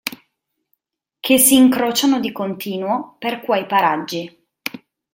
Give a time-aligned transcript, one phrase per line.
[1.19, 4.47] Che si incrociano di continuo per quei paraggi.